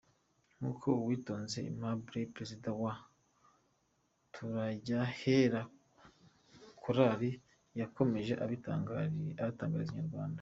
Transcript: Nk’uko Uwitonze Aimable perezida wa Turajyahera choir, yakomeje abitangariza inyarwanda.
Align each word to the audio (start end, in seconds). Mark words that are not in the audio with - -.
Nk’uko 0.57 0.87
Uwitonze 1.01 1.55
Aimable 1.61 2.31
perezida 2.33 2.69
wa 2.81 2.93
Turajyahera 4.33 5.61
choir, 6.81 7.21
yakomeje 7.81 8.33
abitangariza 9.33 9.91
inyarwanda. 9.93 10.29